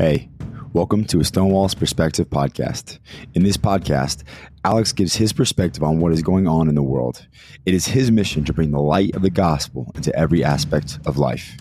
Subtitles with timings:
[0.00, 0.30] Hey,
[0.72, 2.98] welcome to a Stonewall's Perspective podcast.
[3.34, 4.22] In this podcast,
[4.64, 7.26] Alex gives his perspective on what is going on in the world.
[7.66, 11.18] It is his mission to bring the light of the gospel into every aspect of
[11.18, 11.54] life.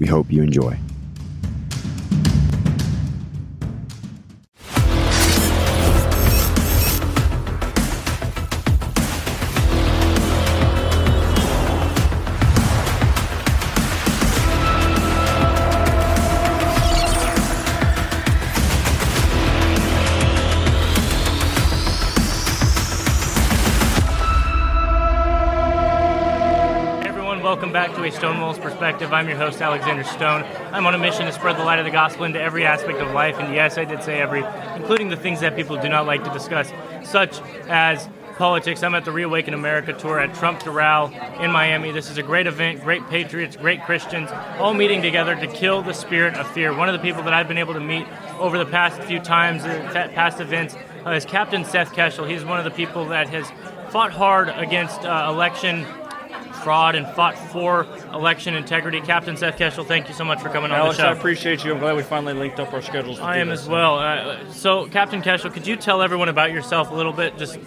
[0.00, 0.76] We hope you enjoy.
[27.64, 29.10] Welcome back to a Stonewall's Perspective.
[29.14, 30.42] I'm your host, Alexander Stone.
[30.70, 33.14] I'm on a mission to spread the light of the gospel into every aspect of
[33.14, 34.44] life, and yes, I did say every,
[34.76, 36.70] including the things that people do not like to discuss,
[37.02, 38.82] such as politics.
[38.82, 41.90] I'm at the Reawaken America tour at Trump Doral in Miami.
[41.90, 45.94] This is a great event, great patriots, great Christians, all meeting together to kill the
[45.94, 46.76] spirit of fear.
[46.76, 48.06] One of the people that I've been able to meet
[48.38, 50.76] over the past few times, uh, past events,
[51.06, 52.28] uh, is Captain Seth Keshel.
[52.28, 53.50] He's one of the people that has
[53.90, 55.86] fought hard against uh, election
[56.64, 59.00] fraud and fought for election integrity.
[59.00, 61.08] Captain Seth Keshel, thank you so much for coming Alex, on the show.
[61.14, 61.72] I appreciate you.
[61.72, 63.20] I'm glad we finally linked up our schedules.
[63.20, 63.98] I am as well.
[63.98, 67.58] Uh, so, Captain Keshel, could you tell everyone about yourself a little bit, just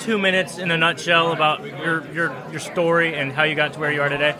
[0.00, 3.80] two minutes in a nutshell about your your your story and how you got to
[3.80, 4.36] where you are today?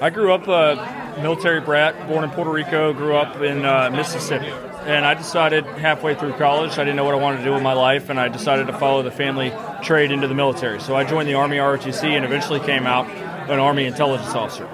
[0.00, 4.52] I grew up a military brat, born in Puerto Rico, grew up in uh, Mississippi.
[4.86, 7.62] And I decided halfway through college, I didn't know what I wanted to do with
[7.62, 9.50] my life, and I decided to follow the family
[9.82, 10.78] trade into the military.
[10.80, 13.08] So I joined the Army ROTC and eventually came out
[13.50, 14.66] an Army intelligence officer.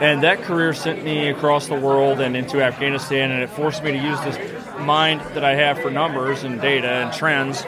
[0.00, 3.92] And that career sent me across the world and into Afghanistan, and it forced me
[3.92, 4.38] to use this
[4.78, 7.64] mind that I have for numbers and data and trends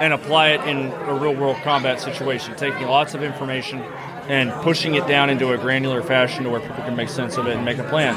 [0.00, 3.80] and apply it in a real world combat situation, taking lots of information
[4.28, 7.46] and pushing it down into a granular fashion to where people can make sense of
[7.46, 8.14] it and make a plan.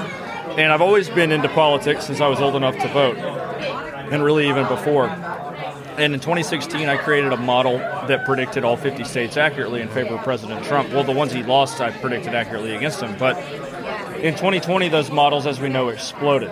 [0.60, 4.50] And I've always been into politics since I was old enough to vote, and really
[4.50, 5.08] even before.
[5.08, 10.16] And in 2016, I created a model that predicted all 50 states accurately in favor
[10.16, 10.92] of President Trump.
[10.92, 13.18] Well, the ones he lost, I predicted accurately against him.
[13.18, 13.38] But
[14.20, 16.52] in 2020, those models, as we know, exploded.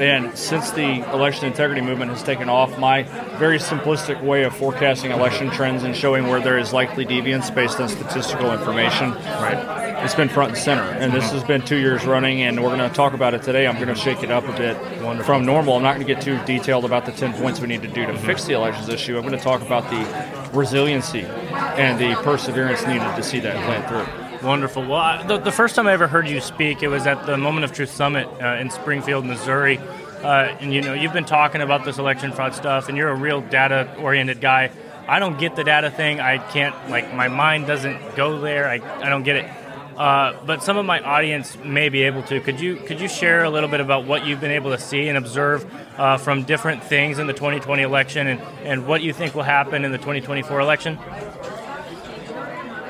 [0.00, 3.04] And since the election integrity movement has taken off, my
[3.38, 7.78] very simplistic way of forecasting election trends and showing where there is likely deviance based
[7.78, 10.82] on statistical information, right, it's been front and center.
[10.82, 13.66] And this has been two years running, and we're going to talk about it today.
[13.66, 15.24] I'm going to shake it up a bit Wonderful.
[15.24, 15.76] from normal.
[15.76, 18.06] I'm not going to get too detailed about the 10 points we need to do
[18.06, 19.16] to fix the elections issue.
[19.16, 23.88] I'm going to talk about the resiliency and the perseverance needed to see that plan
[23.88, 24.26] through.
[24.46, 24.82] Wonderful.
[24.82, 27.36] Well, I, the, the, first time I ever heard you speak, it was at the
[27.36, 29.78] Moment of Truth Summit uh, in Springfield, Missouri.
[30.22, 33.16] Uh, and you know, you've been talking about this election fraud stuff, and you're a
[33.16, 34.70] real data-oriented guy.
[35.08, 36.20] I don't get the data thing.
[36.20, 38.68] I can't like my mind doesn't go there.
[38.68, 39.50] I, I don't get it.
[39.96, 42.40] Uh, but some of my audience may be able to.
[42.40, 45.08] Could you could you share a little bit about what you've been able to see
[45.08, 45.64] and observe
[45.98, 49.84] uh, from different things in the 2020 election, and, and what you think will happen
[49.84, 50.98] in the 2024 election?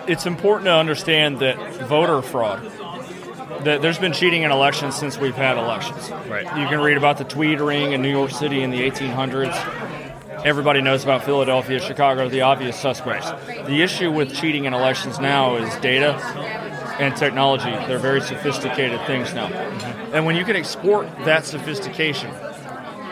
[0.08, 1.56] it's important to understand that
[1.88, 2.62] voter fraud
[3.64, 6.10] that there's been cheating in elections since we've had elections.
[6.28, 6.44] Right.
[6.58, 10.44] You can read about the Tweed Ring in New York City in the 1800s.
[10.44, 13.30] Everybody knows about Philadelphia, Chicago, the obvious suspects.
[13.46, 16.14] The issue with cheating in elections now is data
[16.98, 17.70] and technology.
[17.86, 19.48] They're very sophisticated things now.
[19.48, 20.14] Mm-hmm.
[20.14, 22.30] And when you can export that sophistication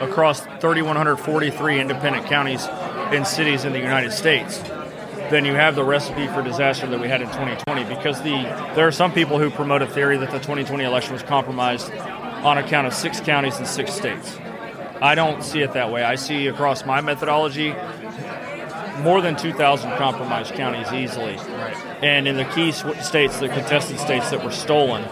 [0.00, 4.59] across 3,143 independent counties and cities in the United States,
[5.31, 8.43] then you have the recipe for disaster that we had in 2020 because the
[8.75, 12.59] there are some people who promote a theory that the 2020 election was compromised on
[12.59, 14.37] account of six counties and six states.
[15.00, 16.05] I don't see it that way.
[16.05, 17.75] I see across my methodology
[19.04, 21.37] more than 2,000 compromised counties easily.
[22.03, 25.06] And in the key states, the contested states that were stolen,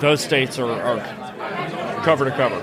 [0.00, 2.56] those states are, are cover to cover.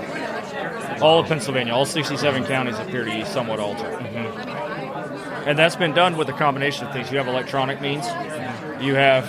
[1.02, 3.98] All of Pennsylvania, all 67 counties appear to be somewhat altered.
[3.98, 5.48] Mm-hmm.
[5.48, 7.10] And that's been done with a combination of things.
[7.10, 8.06] You have electronic means,
[8.80, 9.26] you have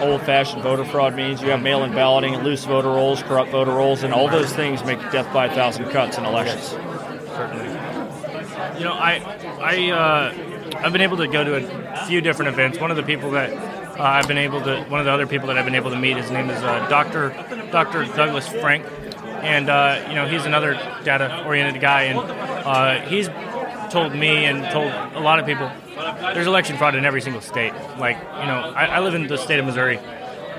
[0.00, 3.72] old fashioned voter fraud means, you have mail in balloting, loose voter rolls, corrupt voter
[3.72, 6.74] rolls, and all those things make death by a thousand cuts in elections.
[8.78, 9.22] You know, I,
[9.60, 12.78] I, uh, I've been able to go to a few different events.
[12.78, 15.48] One of the people that uh, I've been able to, one of the other people
[15.48, 17.30] that I've been able to meet, his name is uh, Dr.
[17.70, 18.04] Dr.
[18.16, 18.84] Douglas Frank,
[19.42, 20.74] and uh, you know he's another
[21.04, 23.28] data-oriented guy, and uh, he's
[23.92, 25.70] told me and told a lot of people
[26.34, 27.72] there's election fraud in every single state.
[27.98, 29.98] Like, you know, I, I live in the state of Missouri.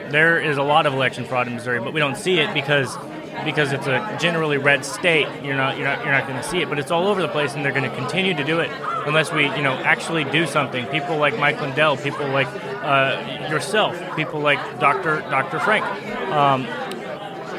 [0.09, 2.95] There is a lot of election fraud in Missouri, but we don't see it because
[3.43, 5.27] because it's a generally red state.
[5.43, 7.27] You're not you're not you're not going to see it, but it's all over the
[7.27, 8.71] place, and they're going to continue to do it
[9.05, 10.85] unless we you know actually do something.
[10.87, 12.47] People like Mike Lindell, people like
[12.83, 15.21] uh, yourself, people like Dr.
[15.29, 15.59] Dr.
[15.59, 15.85] Frank.
[16.31, 16.67] Um,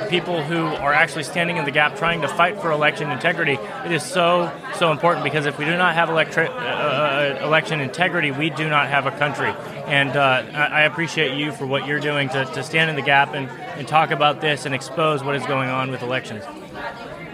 [0.09, 3.59] people who are actually standing in the gap trying to fight for election integrity.
[3.85, 6.51] It is so, so important because if we do not have electri- uh,
[7.43, 9.51] election integrity, we do not have a country.
[9.87, 13.35] And uh, I appreciate you for what you're doing to, to stand in the gap
[13.35, 16.45] and, and talk about this and expose what is going on with elections.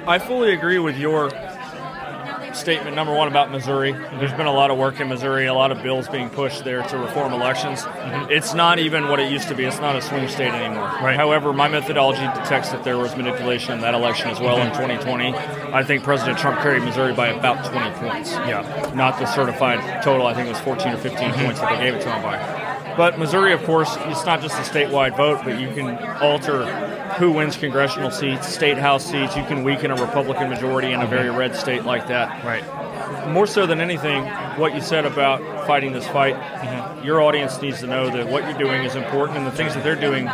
[0.06, 1.31] I fully agree with your
[2.55, 3.93] statement number one about Missouri.
[3.93, 6.83] There's been a lot of work in Missouri, a lot of bills being pushed there
[6.83, 7.81] to reform elections.
[7.81, 8.31] Mm-hmm.
[8.31, 9.65] It's not even what it used to be.
[9.65, 10.85] It's not a swing state anymore.
[10.85, 11.17] Right.
[11.17, 15.35] However, my methodology detects that there was manipulation in that election as well in 2020.
[15.35, 18.33] I think President Trump carried Missouri by about 20 points.
[18.33, 18.93] Yeah.
[18.95, 20.27] Not the certified total.
[20.27, 21.45] I think it was 14 or 15 mm-hmm.
[21.45, 22.62] points that they gave it to him by.
[22.97, 26.65] But Missouri, of course, it's not just a statewide vote, but you can alter
[27.19, 29.37] who wins congressional seats, state house seats.
[29.37, 32.44] You can weaken a Republican majority in a very red state like that.
[32.44, 32.65] Right.
[33.29, 34.25] More so than anything,
[34.59, 37.05] what you said about fighting this fight, mm-hmm.
[37.05, 39.85] your audience needs to know that what you're doing is important, and the things that
[39.85, 40.29] they're doing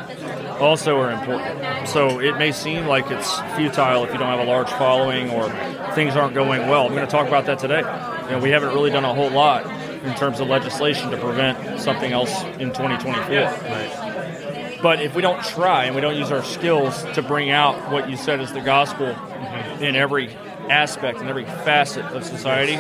[0.59, 1.89] also are important.
[1.89, 5.51] So it may seem like it's futile if you don't have a large following or
[5.95, 6.87] things aren't going well.
[6.87, 7.81] I'm going to talk about that today.
[8.25, 9.67] You know, we haven't really done a whole lot
[10.05, 13.35] in terms of legislation to prevent something else in 2024.
[13.35, 14.79] Right.
[14.83, 18.09] But if we don't try and we don't use our skills to bring out what
[18.09, 19.83] you said is the gospel mm-hmm.
[19.83, 20.31] in every
[20.71, 22.77] aspect and every facet of society,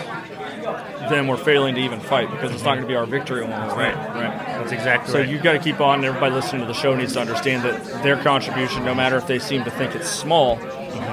[1.08, 3.50] then we're failing to even fight because it's not going to be our victory when
[3.50, 4.38] we Right, right.
[4.58, 5.28] That's exactly so right.
[5.28, 6.04] you've got to keep on.
[6.04, 9.38] Everybody listening to the show needs to understand that their contribution, no matter if they
[9.38, 10.56] seem to think it's small,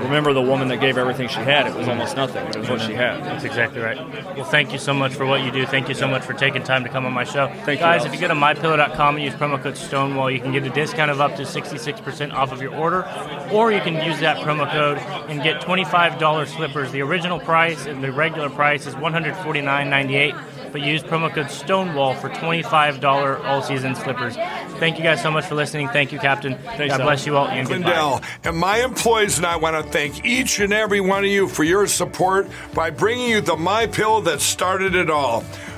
[0.03, 1.67] Remember the woman that gave everything she had?
[1.67, 2.45] It was almost nothing.
[2.47, 3.23] It was what she had.
[3.23, 3.97] That's exactly right.
[4.35, 5.65] Well, thank you so much for what you do.
[5.65, 7.47] Thank you so much for taking time to come on my show.
[7.65, 10.51] Thank Guys, you, if you go to mypillow.com and use promo code Stonewall, you can
[10.51, 13.05] get a discount of up to 66% off of your order,
[13.51, 14.97] or you can use that promo code
[15.29, 16.91] and get $25 slippers.
[16.91, 22.27] The original price and the regular price is $149.98 but use promo code Stonewall for
[22.27, 24.35] $25 all season slippers.
[24.77, 25.87] Thank you guys so much for listening.
[25.87, 26.57] Thank you, Captain.
[26.57, 30.25] Thanks, God bless you all and Lindell, And my employees and I want to thank
[30.25, 34.19] each and every one of you for your support by bringing you the My Pillow
[34.23, 35.45] that started it all.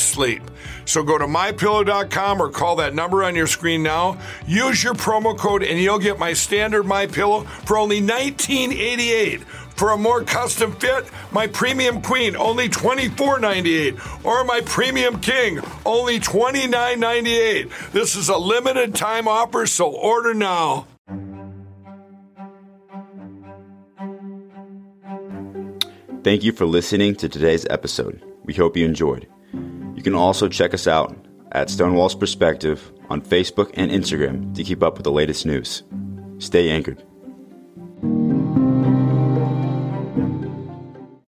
[0.00, 0.42] sleep.
[0.84, 4.18] So go to mypillow.com or call that number on your screen now.
[4.46, 9.42] Use your promo code and you'll get my standard My Pillow for only 1988.
[9.76, 16.20] For a more custom fit, my Premium Queen only $24.98 or my Premium King only
[16.20, 17.90] $29.98.
[17.92, 20.86] This is a limited time offer, so order now.
[26.22, 28.22] Thank you for listening to today's episode.
[28.44, 29.28] We hope you enjoyed.
[30.04, 31.16] You can also check us out
[31.52, 35.82] at Stonewall's Perspective on Facebook and Instagram to keep up with the latest news.
[36.36, 37.02] Stay anchored.